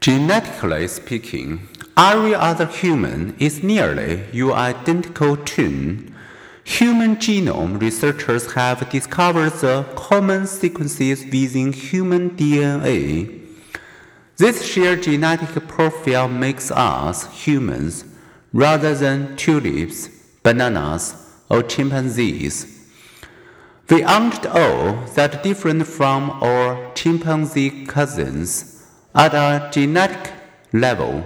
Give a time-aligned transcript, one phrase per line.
[0.00, 6.14] Genetically speaking, every other human is nearly your identical twin.
[6.64, 13.42] Human genome researchers have discovered the common sequences within human DNA.
[14.38, 18.06] This shared genetic profile makes us humans
[18.54, 20.08] rather than tulips,
[20.42, 21.14] bananas,
[21.50, 22.88] or chimpanzees.
[23.90, 28.79] We aren't all that different from our chimpanzee cousins
[29.14, 30.32] at a genetic
[30.72, 31.24] level.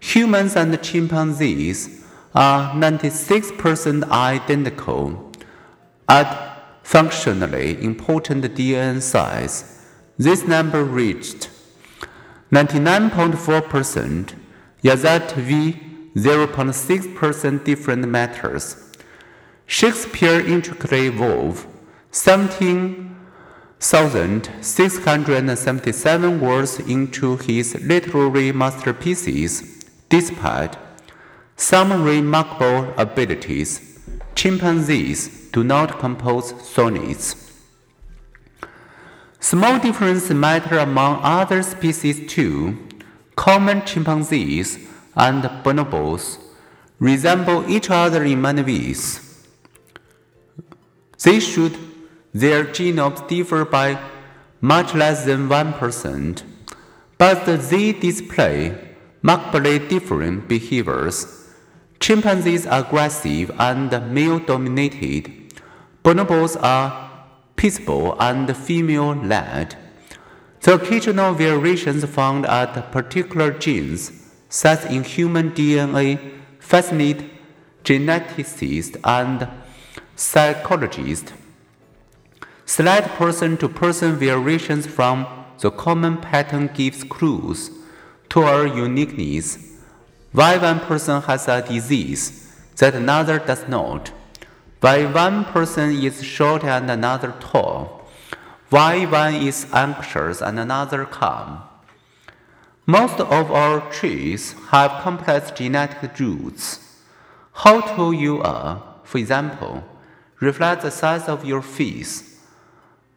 [0.00, 5.32] Humans and chimpanzees are 96% identical
[6.08, 9.86] at functionally important DNA size.
[10.18, 11.50] This number reached
[12.52, 14.34] 99.4%,
[14.82, 15.72] yet that we
[16.14, 18.92] 0.6% different matters.
[19.66, 21.66] Shakespeare intricately wove
[23.84, 29.84] 17,677 words into his literary masterpieces.
[30.08, 30.78] Despite
[31.56, 34.00] some remarkable abilities,
[34.34, 37.52] chimpanzees do not compose sonnets.
[39.38, 42.78] Small differences matter among other species too.
[43.36, 44.78] Common chimpanzees
[45.14, 46.38] and bonobos
[46.98, 49.20] resemble each other in many ways.
[51.22, 51.76] They should
[52.34, 53.98] their genomes differ by
[54.60, 56.42] much less than 1%,
[57.16, 58.76] but they display
[59.22, 61.48] markedly different behaviors.
[62.00, 65.30] Chimpanzees are aggressive and male dominated.
[66.02, 67.10] Bonobos are
[67.56, 69.76] peaceful and female led.
[70.60, 74.12] The occasional variations found at particular genes,
[74.48, 76.18] such in human DNA,
[76.58, 77.22] fascinate
[77.84, 79.48] geneticists and
[80.16, 81.32] psychologists.
[82.66, 85.26] Slight person to person variations from
[85.60, 87.70] the common pattern gives clues
[88.30, 89.58] to our uniqueness.
[90.32, 94.12] Why one person has a disease that another does not.
[94.80, 98.08] Why one person is short and another tall.
[98.70, 101.62] Why one is anxious and another calm.
[102.86, 106.80] Most of our traits have complex genetic roots.
[107.52, 109.84] How tall you are, for example,
[110.40, 112.33] reflects the size of your face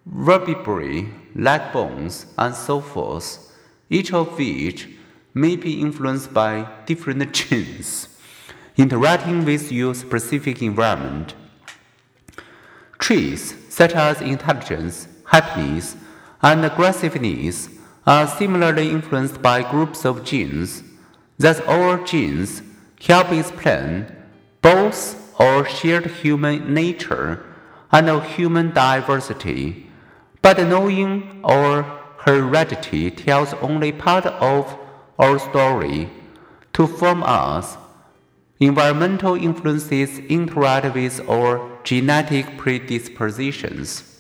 [0.10, 3.54] vertebrae, leg bones, and so forth,
[3.90, 4.90] each of which
[5.34, 8.10] may be influenced by different genes
[8.78, 11.34] interacting with your specific environment.
[13.00, 15.96] Traits such as intelligence, happiness,
[16.42, 17.70] and aggressiveness
[18.06, 20.84] are similarly influenced by groups of genes.
[21.38, 22.62] Thus, our genes
[23.02, 24.16] help explain
[24.62, 27.44] both our shared human nature
[27.92, 29.87] and our human diversity
[30.42, 31.84] but knowing our
[32.20, 34.78] heredity tells only part of
[35.20, 36.10] our story.
[36.74, 37.78] To form us,
[38.60, 44.17] environmental influences interact with our genetic predispositions.